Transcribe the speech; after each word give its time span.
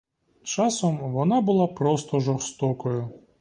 Часом 0.43 0.97
вона 0.97 1.41
була 1.41 1.67
просто 1.67 2.19
жорстокою. 2.19 3.09